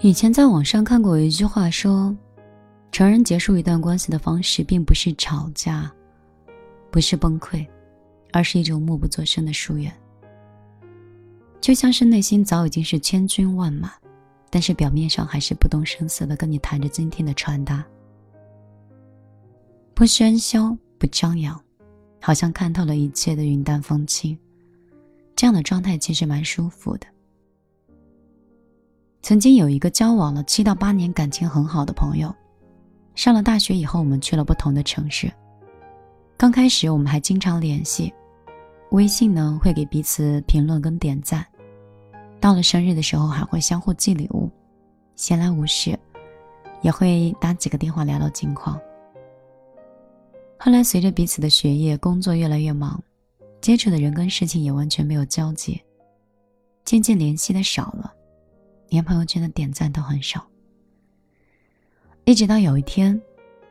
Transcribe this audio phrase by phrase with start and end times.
[0.00, 2.16] 以前在网上看过一句话说，
[2.92, 5.90] 成人结束一段关系的方式，并不是吵架，
[6.88, 7.66] 不是崩溃，
[8.32, 9.92] 而是一种默不作声的疏远。
[11.60, 13.92] 就像是内心早已经是千军万马，
[14.50, 17.84] 但是表面上还是不动声色的跟你谈着今天的穿搭，
[19.94, 21.60] 不喧嚣，不张扬，
[22.20, 24.38] 好像看透了一切的云淡风轻。
[25.34, 27.06] 这样的状态其实蛮舒服的。
[29.20, 32.34] 曾经有一个交往了七到八年、感情很好的朋友，
[33.14, 35.30] 上了大学以后，我们去了不同的城市。
[36.36, 38.12] 刚开始我们还经常联系，
[38.90, 41.44] 微信呢会给彼此评论跟点赞，
[42.40, 44.50] 到了生日的时候还会相互寄礼物，
[45.16, 45.98] 闲来无事
[46.80, 48.80] 也会打几个电话聊聊近况。
[50.58, 53.02] 后来随着彼此的学业、工作越来越忙。
[53.60, 55.82] 接触的人跟事情也完全没有交集，
[56.84, 58.14] 渐渐联系的少了，
[58.88, 60.46] 连朋友圈的点赞都很少。
[62.24, 63.20] 一直到有一天，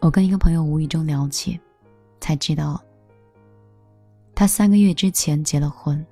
[0.00, 1.58] 我跟一个朋友无意中聊起，
[2.20, 2.82] 才知道，
[4.34, 6.04] 他三个月之前结了婚，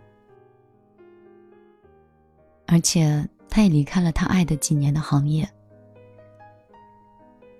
[2.66, 5.48] 而且他也离开了他爱的几年的行业。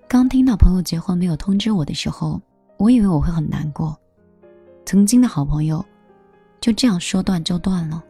[0.06, 2.41] 刚听到朋友结婚没有通知我的时候，
[2.77, 3.98] 我以为我会很难过，
[4.86, 5.84] 曾经的好朋友。
[6.61, 8.02] 就这样说断就断了，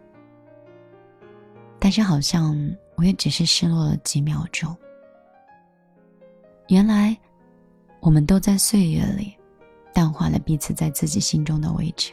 [1.79, 2.57] 但是好像
[2.99, 4.77] 我也只是失落了几秒钟。
[6.67, 7.17] 原来，
[8.01, 9.33] 我们都在岁月里
[9.95, 12.13] 淡化了彼此在自己心中的位置。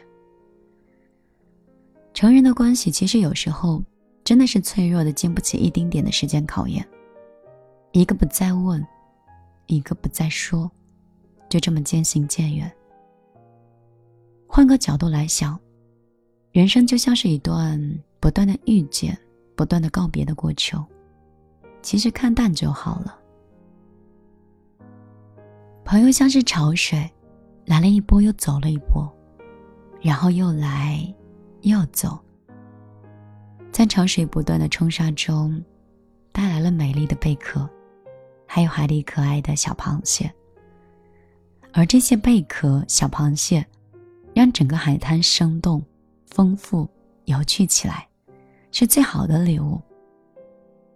[2.13, 3.83] 成人的关系其实有时候
[4.23, 6.87] 真的是脆弱的，经不起一丁点的时间考验。
[7.91, 8.85] 一个不再问，
[9.65, 10.71] 一个不再说，
[11.49, 12.71] 就这么渐行渐远。
[14.47, 15.59] 换个角度来想。
[16.51, 17.77] 人生就像是一段
[18.21, 19.17] 不断的遇见、
[19.55, 20.85] 不断的告别的过程，
[21.81, 23.17] 其实看淡就好了。
[25.83, 27.09] 朋友像是潮水，
[27.65, 29.07] 来了一波又走了一波，
[30.01, 31.13] 然后又来
[31.61, 32.19] 又走，
[33.71, 35.63] 在潮水不断的冲刷中，
[36.31, 37.69] 带来了美丽的贝壳，
[38.45, 40.33] 还有海里可爱的小螃蟹。
[41.71, 43.65] 而这些贝壳、小螃蟹，
[44.33, 45.83] 让整个海滩生动。
[46.27, 46.89] 丰富
[47.25, 48.05] 有趣起来，
[48.77, 49.81] 是最好的礼物。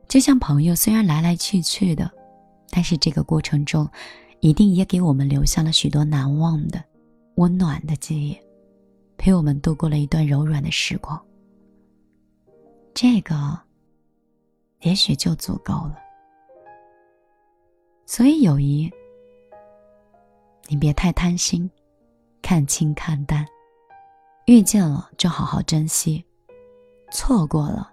[0.09, 2.12] 就像朋友，虽然来来去去的，
[2.72, 3.90] 但是这个过程中，
[4.41, 6.84] 一定也给我们留下了许多难忘的、
[7.35, 8.38] 温暖的记忆，
[9.18, 11.18] 陪我们度过了一段柔软的时光。
[12.94, 13.57] 这个，
[14.81, 15.97] 也许就足够了。
[18.06, 18.91] 所以友谊，
[20.68, 21.72] 你别太贪心，
[22.41, 23.45] 看清看淡。
[24.47, 26.25] 遇见了就好好珍惜，
[27.11, 27.91] 错过了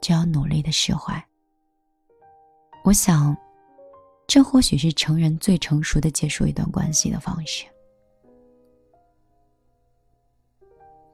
[0.00, 1.22] 就要努力的释怀。
[2.84, 3.36] 我想，
[4.26, 7.64] 这或许是成人最成熟的结束一段关系的方式。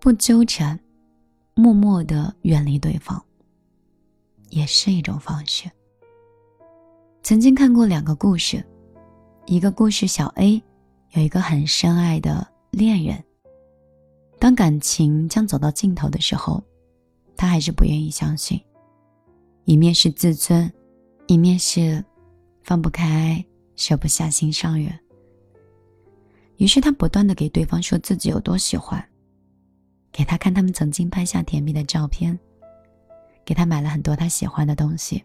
[0.00, 0.78] 不纠缠，
[1.54, 3.22] 默默的远离对方，
[4.48, 5.70] 也是一种方式。
[7.22, 8.64] 曾经看过两个故事，
[9.44, 10.62] 一个故事小 A
[11.10, 13.22] 有一个很深爱的恋人。
[14.38, 16.62] 当感情将走到尽头的时候，
[17.38, 18.60] 他还是不愿意相信。
[19.64, 20.70] 一面是自尊，
[21.26, 22.04] 一面是
[22.62, 23.42] 放不开、
[23.76, 24.92] 舍不下心上人。
[26.56, 29.02] 于是他不断的给对方说自己有多喜欢，
[30.10, 32.36] 给他看他们曾经拍下甜蜜的照片，
[33.44, 35.22] 给他买了很多他喜欢的东西，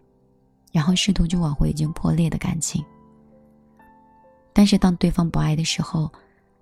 [0.71, 2.85] 然后试图去挽回已经破裂的感情。
[4.53, 6.11] 但是当对方不爱的时候，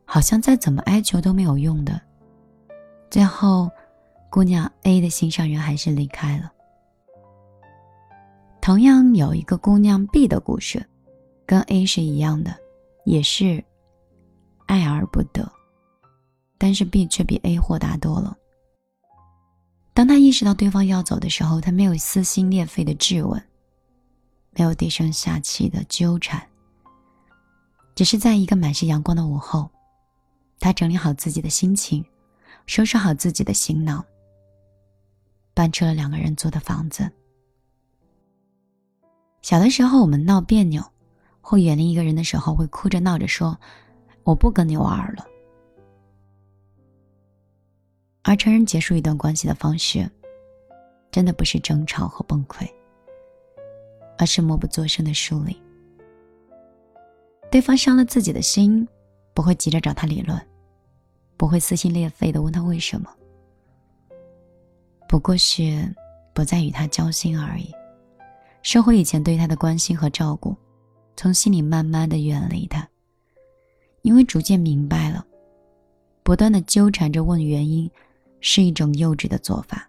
[0.06, 2.00] 好像再怎么哀求都没有用的。
[3.09, 3.69] 最后，
[4.31, 6.50] 姑娘 A 的心上人还是离开了。
[8.62, 10.88] 同样有一个姑娘 B 的故事，
[11.46, 12.56] 跟 A 是一样的，
[13.03, 13.62] 也是
[14.68, 15.52] 爱而不得，
[16.58, 18.38] 但是 B 却比 A 豁达多了。
[19.94, 23.44] 当他意识到对方要走的时候，他没有撕心裂肺的质问，
[24.51, 26.42] 没有低声下气的纠缠，
[27.95, 29.69] 只是在一个满是阳光的午后，
[30.57, 32.01] 他整理好自己的心情。
[32.68, 34.06] 收拾好自己的行囊，
[35.53, 37.09] 搬出了两个人租的房子。
[39.42, 40.83] 小的时候，我们闹别扭
[41.42, 43.59] 或远离一个人的时候，会哭着闹着说
[44.24, 45.25] ：“我不跟你玩了。”
[48.24, 50.09] 而成人结束一段关系的方式，
[51.12, 52.69] 真的不是争吵和崩溃，
[54.18, 55.59] 而是默不作声的疏离。
[57.50, 58.88] 对方伤了自己的心，
[59.33, 60.39] 不会急着找他理论。
[61.36, 63.12] 不会撕心裂肺的问他为什么，
[65.12, 65.94] 不过是
[66.34, 67.69] 不再与他交心而已，
[68.63, 70.56] 收回以前对他的关心和照顾，
[71.18, 72.88] 从心里慢慢的远离他，
[74.04, 75.28] 因为逐渐明白了，
[76.24, 77.92] 不断的纠缠着问原因，
[78.40, 79.86] 是一种幼稚的做法。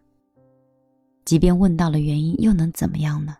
[1.24, 3.36] 即便问到了原因，又能怎么样呢？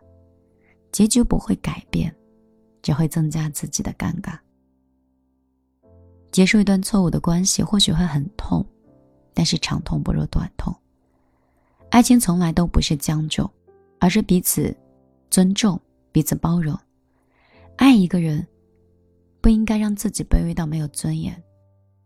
[0.93, 2.15] 结局不会改变，
[2.81, 4.39] 只会增加自己的尴尬。
[6.31, 8.65] 结束一段错误的关系，或许会很痛，
[9.33, 10.73] 但是长痛不如短痛。
[11.93, 13.47] 爱情从来都不是将就，
[13.99, 14.75] 而是彼此
[15.29, 15.79] 尊重、
[16.11, 16.75] 彼此包容。
[17.75, 18.47] 爱一个人，
[19.39, 21.39] 不应该让自己卑微到没有尊严。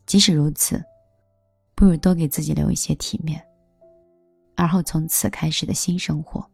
[0.06, 0.84] 即使如此，
[1.74, 3.42] 不如多给自己留一些体面，
[4.58, 6.46] 而后从此开始的新生活。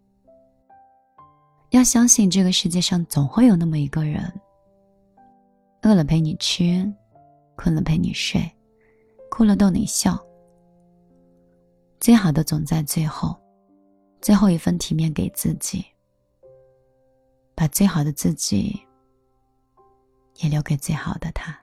[1.71, 4.31] 要相信这个世界上总会有那么一个人，
[5.81, 6.87] 饿了陪你吃，
[7.55, 8.47] 困了陪你睡，
[9.31, 10.23] 哭了逗你笑。
[12.03, 13.33] 最好的总在最后，
[14.19, 15.85] 最后一份体面给自己，
[17.55, 18.77] 把最好的自己
[20.39, 21.57] 也留给最好的他。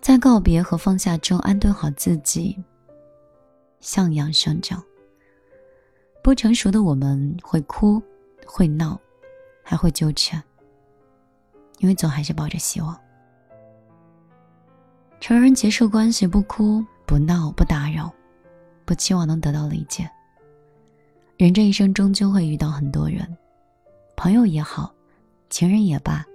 [0.00, 2.56] 在告别和放下中，安顿好自己，
[3.80, 4.80] 向阳生长。
[6.22, 8.00] 不成熟的我们会哭，
[8.46, 8.96] 会闹，
[9.64, 10.40] 还会纠缠，
[11.78, 12.96] 因为总还是抱着希望。
[15.22, 18.12] 成人结束关系，不哭不闹不打扰，
[18.84, 20.10] 不期望能得到理解。
[21.36, 23.24] 人这一生终究会遇到很多人，
[24.16, 24.92] 朋友也好，
[25.48, 26.26] 情人也罢，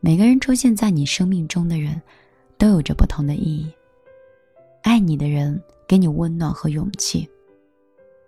[0.00, 2.02] 每个人出现在你生命中的人，
[2.58, 3.72] 都有着不同的意义。
[4.82, 7.30] 爱你的人给你温暖和勇气，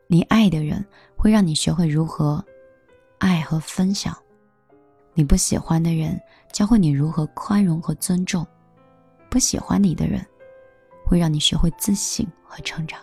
[0.06, 2.42] 你爱的人会让你学会如何
[3.18, 4.16] 爱和分享，
[5.14, 6.16] 你不喜欢的人
[6.52, 8.46] 教会你如何宽容和尊重。
[9.30, 10.20] 不喜欢你的人，
[11.06, 13.00] 会让你学会自省和成长。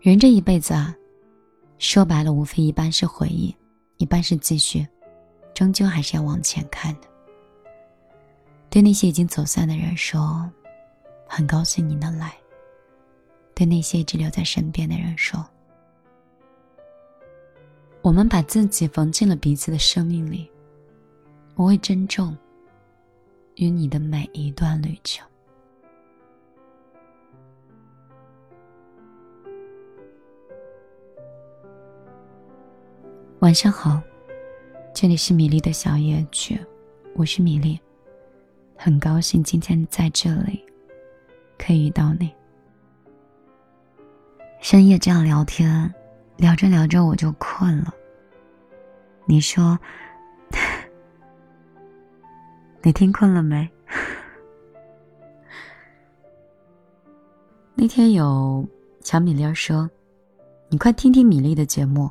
[0.00, 0.94] 人这一辈子啊，
[1.78, 3.54] 说白了，无非一半是回忆，
[3.98, 4.86] 一半是继续，
[5.52, 7.08] 终究还是要往前看的。
[8.70, 10.48] 对那些已经走散的人说，
[11.26, 12.28] 很高兴你能来；
[13.52, 15.44] 对那些一直留在身边的人说，
[18.00, 20.50] 我们把自己缝进了彼此的生命里，
[21.56, 22.34] 我会珍重。
[23.60, 25.22] 与你的每一段旅程。
[33.40, 34.00] 晚上好，
[34.94, 36.58] 这里是米粒的小夜曲，
[37.14, 37.78] 我是米粒，
[38.78, 40.64] 很高兴今天在这里
[41.58, 42.32] 可以遇到你。
[44.62, 45.94] 深夜这样聊天，
[46.38, 47.94] 聊着聊着我就困了。
[49.26, 49.78] 你说。
[52.82, 53.68] 你听困了没？
[57.74, 58.66] 那天有
[59.02, 59.88] 小米粒儿说
[60.68, 62.10] ：“你快听听米粒的节目，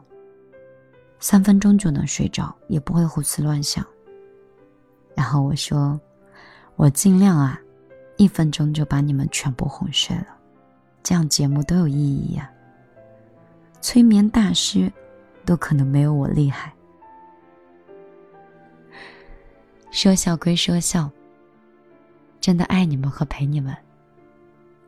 [1.20, 3.86] 三分钟就能睡着，也不会胡思乱想。”
[5.16, 6.00] 然后我说
[6.78, 7.60] ：“我尽量啊，
[8.18, 10.28] 一分钟就把你们全部哄睡了，
[11.02, 12.50] 这样节目都有意义呀。
[13.82, 14.92] 催眠大师
[15.46, 16.72] 都可能没有我厉害。”
[19.92, 21.10] 说笑归说笑，
[22.40, 23.76] 真的爱你们和陪你们，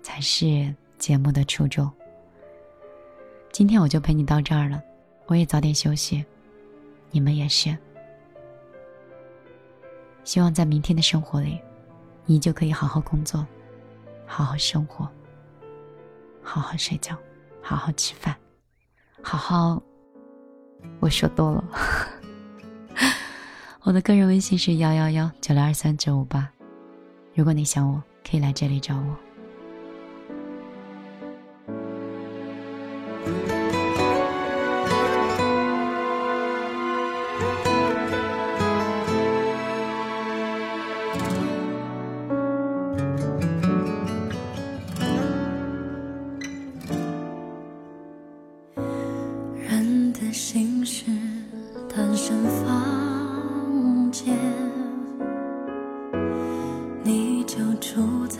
[0.04, 1.92] 才是节目的初衷。
[3.52, 4.82] 今天我就陪你到这儿了，
[5.26, 6.24] 我也早点休息，
[7.10, 7.76] 你们也是。
[10.24, 11.60] 希望在明天的生活里，
[12.26, 13.46] 你就可以好好工作，
[14.28, 15.10] 好好生活，
[16.44, 17.18] 好好睡觉，
[17.60, 18.36] 好好吃饭，
[19.22, 19.82] 好好……
[21.00, 21.64] 我说多了。
[23.84, 26.48] 我的个人微信是幺幺幺九六二三九五八，
[27.34, 29.18] 如果你想我，可以来这里找我。
[57.62, 58.40] 就住在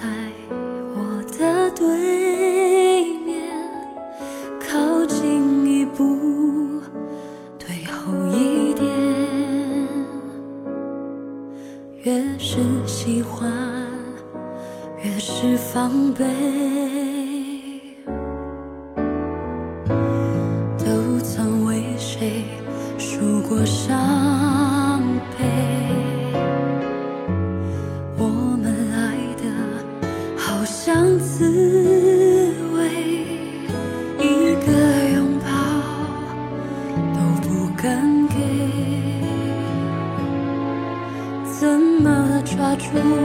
[42.92, 43.21] true.